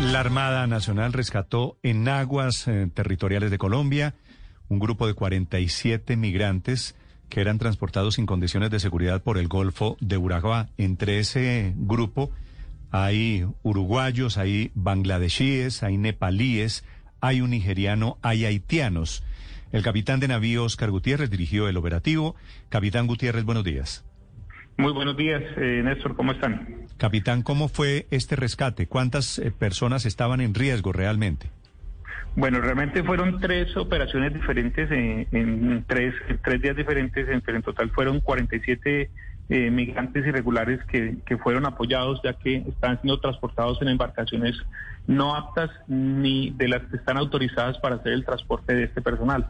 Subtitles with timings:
[0.00, 4.14] La Armada Nacional rescató en aguas eh, territoriales de Colombia
[4.68, 6.94] un grupo de 47 migrantes
[7.30, 10.68] que eran transportados sin condiciones de seguridad por el Golfo de Uragua.
[10.76, 12.30] Entre ese grupo
[12.90, 16.84] hay uruguayos, hay bangladesíes, hay nepalíes,
[17.22, 19.24] hay un nigeriano, hay haitianos.
[19.72, 22.36] El capitán de navío Oscar Gutiérrez dirigió el operativo.
[22.68, 24.04] Capitán Gutiérrez, buenos días.
[24.76, 26.85] Muy buenos días, eh, Néstor, ¿cómo están?
[26.96, 28.86] Capitán, ¿cómo fue este rescate?
[28.86, 31.50] ¿Cuántas eh, personas estaban en riesgo realmente?
[32.36, 37.28] Bueno, realmente fueron tres operaciones diferentes eh, en, tres, tres días diferentes.
[37.28, 39.10] En, en total fueron 47
[39.48, 44.56] eh, migrantes irregulares que, que fueron apoyados ya que están siendo transportados en embarcaciones
[45.06, 49.48] no aptas ni de las que están autorizadas para hacer el transporte de este personal.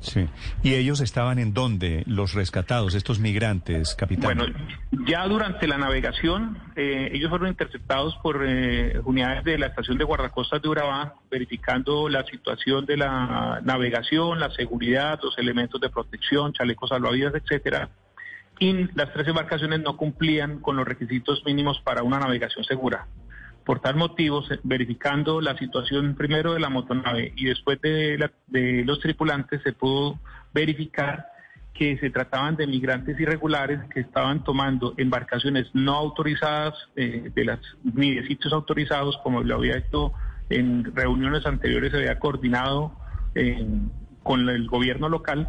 [0.00, 0.28] Sí.
[0.62, 4.36] ¿Y ellos estaban en dónde, los rescatados, estos migrantes, capitán?
[4.36, 4.58] Bueno,
[5.06, 10.04] ya durante la navegación, eh, ellos fueron interceptados por eh, unidades de la estación de
[10.04, 16.52] guardacostas de Urabá, verificando la situación de la navegación, la seguridad, los elementos de protección,
[16.52, 17.90] chalecos salvavidas, etcétera.
[18.60, 23.06] Y las tres embarcaciones no cumplían con los requisitos mínimos para una navegación segura.
[23.68, 28.16] Por tal motivo, verificando la situación primero de la motonave y después de,
[28.86, 30.18] los tripulantes, se pudo
[30.54, 31.26] verificar
[31.74, 37.60] que se trataban de migrantes irregulares que estaban tomando embarcaciones no autorizadas eh, de las
[37.82, 40.14] ni de sitios autorizados, como lo había hecho
[40.48, 42.94] en reuniones anteriores, se había coordinado
[44.22, 45.46] con el gobierno local.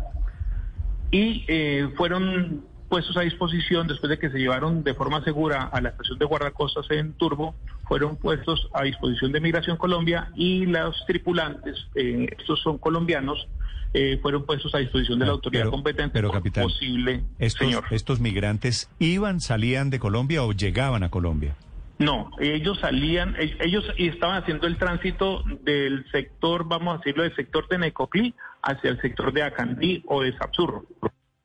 [1.10, 5.80] Y eh, fueron puestos a disposición después de que se llevaron de forma segura a
[5.80, 7.56] la estación de guardacostas en Turbo,
[7.88, 13.48] fueron puestos a disposición de Migración Colombia y los tripulantes, eh, estos son colombianos,
[13.94, 17.86] eh, fueron puestos a disposición de la autoridad competente pero, capitán, posible estos, señor.
[17.92, 21.56] ¿Estos migrantes iban, salían de Colombia o llegaban a Colombia?
[22.00, 27.68] No, ellos salían, ellos estaban haciendo el tránsito del sector, vamos a decirlo, del sector
[27.68, 30.86] de Necoclí hacia el sector de Acandí o de Sapsurro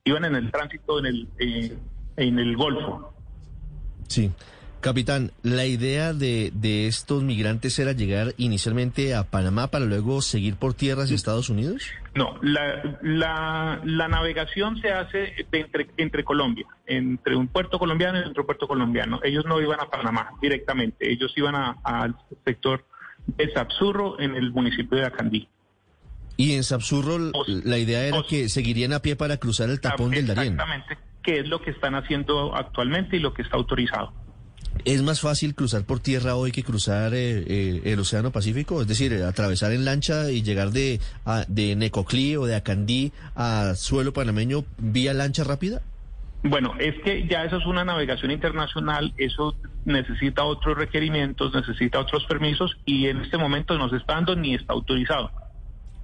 [0.05, 1.79] iban en el tránsito en el, eh,
[2.17, 3.15] en el Golfo.
[4.09, 4.31] Sí.
[4.81, 10.57] Capitán, ¿la idea de, de, estos migrantes era llegar inicialmente a Panamá para luego seguir
[10.57, 11.91] por tierras de Estados Unidos?
[12.15, 18.29] No, la, la, la navegación se hace entre, entre Colombia, entre un puerto colombiano y
[18.29, 19.21] otro puerto colombiano.
[19.25, 22.85] Ellos no iban a Panamá directamente, ellos iban al sector
[23.27, 25.49] de Sapsurro en el municipio de Acandí.
[26.37, 30.27] Y en Sapsurro la idea era que seguirían a pie para cruzar el tapón del
[30.27, 30.55] Darién.
[30.55, 34.13] Exactamente, que es lo que están haciendo actualmente y lo que está autorizado.
[34.85, 38.81] ¿Es más fácil cruzar por tierra hoy que cruzar eh, eh, el Océano Pacífico?
[38.81, 41.01] Es decir, atravesar en lancha y llegar de,
[41.49, 45.81] de Necoclí o de Acandí a suelo panameño vía lancha rápida?
[46.43, 49.57] Bueno, es que ya eso es una navegación internacional, eso
[49.87, 54.55] necesita otros requerimientos, necesita otros permisos y en este momento no se está dando ni
[54.55, 55.31] está autorizado.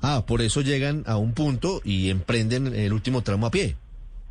[0.02, 3.76] Ah, por eso llegan a un punto y emprenden el último tramo a pie.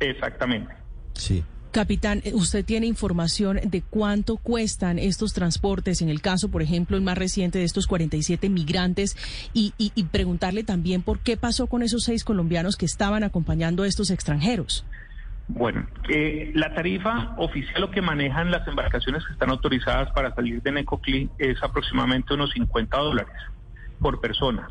[0.00, 0.74] Exactamente.
[1.14, 1.44] Sí.
[1.72, 6.02] Capitán, ¿usted tiene información de cuánto cuestan estos transportes?
[6.02, 9.16] En el caso, por ejemplo, el más reciente de estos 47 migrantes
[9.54, 13.86] y, y, preguntarle también por qué pasó con esos seis colombianos que estaban acompañando a
[13.86, 14.84] estos extranjeros.
[15.46, 20.62] Bueno, eh, la tarifa oficial lo que manejan las embarcaciones que están autorizadas para salir
[20.62, 23.34] de Necoclí es aproximadamente unos 50 dólares
[24.00, 24.70] por persona.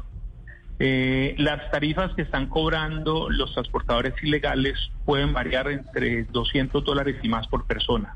[0.82, 7.28] Eh, las tarifas que están cobrando los transportadores ilegales pueden variar entre 200 dólares y
[7.28, 8.16] más por persona.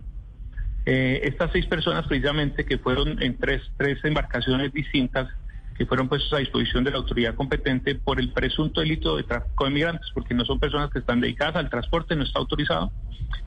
[0.86, 5.30] Eh, estas seis personas precisamente que fueron en tres, tres embarcaciones distintas
[5.78, 9.66] que fueron puestos a disposición de la autoridad competente por el presunto delito de tráfico
[9.66, 12.92] de migrantes, porque no son personas que están dedicadas al transporte, no está autorizado,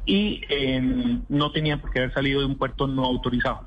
[0.04, 3.64] y eh, no tenían por qué haber salido de un puerto no autorizado.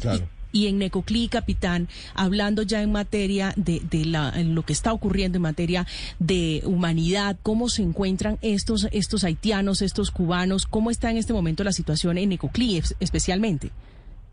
[0.00, 5.36] Claro y en Necoclí, capitán, hablando ya en materia de, la, lo que está ocurriendo
[5.36, 5.86] en materia
[6.18, 11.62] de humanidad, cómo se encuentran estos, estos haitianos, estos cubanos, cómo está en este momento
[11.62, 13.70] la situación en Necoclí especialmente.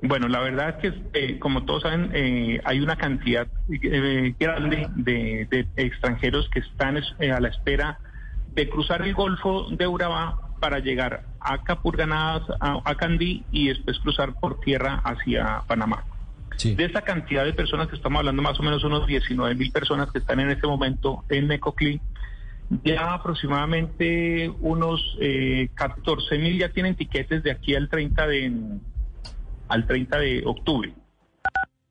[0.01, 4.87] Bueno, la verdad es que, eh, como todos saben, eh, hay una cantidad eh, grande
[4.95, 7.99] de, extranjeros que están a la espera
[8.53, 13.99] de cruzar el Golfo de Urabá para llegar a Capurganá, a, a Candí y después
[13.99, 16.03] cruzar por tierra hacia Panamá.
[16.57, 20.11] De esta cantidad de personas que estamos hablando, más o menos unos 19 mil personas
[20.11, 21.99] que están en este momento en Necoclí,
[22.83, 25.17] ya aproximadamente unos
[25.75, 28.51] 14 eh, mil ya tienen tiquetes de aquí al 30 de,
[29.67, 30.93] al 30 de octubre.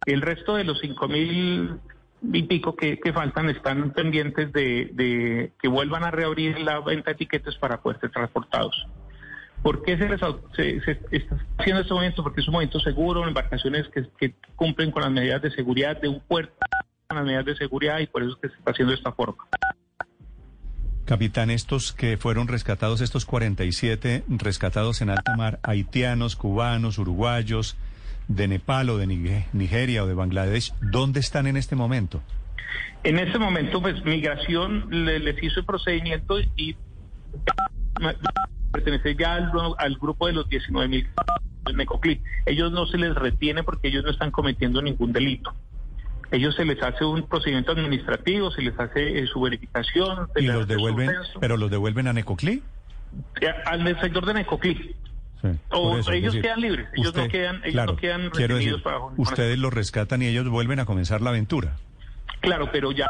[0.07, 1.81] El resto de los 5 mil
[2.33, 7.17] y pico que, faltan están pendientes de, de, que vuelvan a reabrir la venta de
[7.17, 8.87] tiquetes para poder ser transportados.
[9.63, 10.21] ¿Por qué se, les,
[10.57, 12.23] se, está haciendo este momento?
[12.23, 16.09] Porque es un momento seguro, embarcaciones que, que cumplen con las medidas de seguridad de
[16.09, 16.55] un puerto,
[17.09, 19.13] con las medidas de seguridad y por eso es que se está haciendo de esta
[19.13, 19.45] forma.
[21.05, 27.77] Capitán, estos que fueron rescatados, estos 47 rescatados en alta mar, haitianos, cubanos, uruguayos,
[28.29, 29.07] de Nepal o de
[29.53, 32.23] Nigeria o de Bangladesh, ¿dónde están en este momento?
[33.05, 36.77] En este momento, pues Migración les hizo el procedimiento y
[38.73, 41.09] pertenece ya al, grupo de los 19 mil
[42.47, 45.55] Ellos no se les retiene porque ellos no están cometiendo ningún delito.
[46.31, 50.29] Ellos se les hace un procedimiento administrativo, se les hace eh, su verificación.
[50.35, 52.63] ¿Y los devuelven, pero los devuelven a Necoclí?
[53.67, 54.97] Al sector de Necoclí.
[55.71, 60.23] o ellos quedan libres, ellos no quedan, ellos no quedan retenidos para, Ustedes los rescatan
[60.23, 61.77] y ellos vuelven a comenzar la aventura.
[62.41, 63.07] Claro, pero ya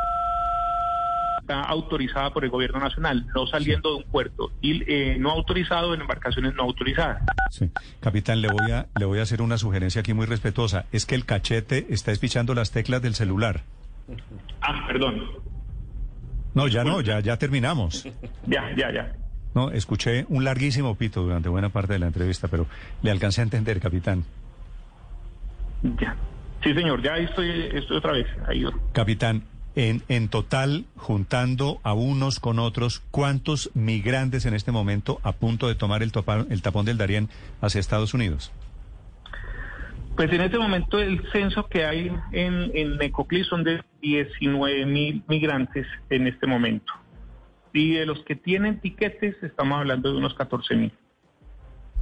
[1.53, 5.95] está autorizada por el gobierno nacional, no saliendo de un puerto y eh, no autorizado
[5.95, 7.23] en embarcaciones no autorizadas.
[7.51, 7.71] Sí.
[8.01, 10.87] Capitán, le voy a le voy a hacer una sugerencia aquí muy respetuosa.
[10.93, 13.63] Es que el cachete está espichando las teclas del celular.
[14.61, 15.23] Ah, perdón.
[16.55, 18.05] No, ya no, ya ya terminamos.
[18.47, 19.13] Ya, ya, ya.
[19.55, 22.67] No, escuché un larguísimo pito durante buena parte de la entrevista, pero
[23.03, 24.25] le alcancé a entender, capitán.
[26.01, 26.17] Ya.
[26.63, 28.27] Sí, señor, ya estoy, estoy otra vez.
[28.47, 28.65] Ahí.
[28.93, 29.43] Capitán,
[29.75, 35.69] en, en total, juntando a unos con otros, ¿cuántos migrantes en este momento a punto
[35.69, 36.13] de tomar el,
[36.51, 37.29] el tapón del Darién
[37.61, 38.53] hacia Estados Unidos?
[40.17, 45.25] Pues en este momento el censo que hay en, en Necoclí son de 19 mil
[45.27, 46.93] migrantes en este momento.
[47.73, 50.93] Y de los que tienen tiquetes estamos hablando de unos 14 mil.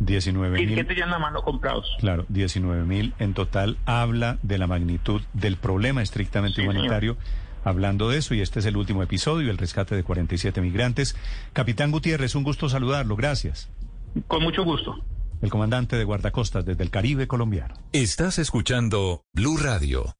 [0.00, 0.68] 19 mil.
[0.68, 1.86] Tiquetes ya en la mano comprados.
[2.00, 3.76] Claro, 19 mil en total.
[3.84, 7.16] Habla de la magnitud del problema estrictamente humanitario
[7.64, 11.16] hablando de eso y este es el último episodio, el rescate de 47 migrantes.
[11.52, 13.68] Capitán Gutiérrez, un gusto saludarlo, gracias.
[14.26, 15.04] Con mucho gusto.
[15.42, 17.74] El comandante de guardacostas desde el Caribe colombiano.
[17.92, 20.19] Estás escuchando Blue Radio.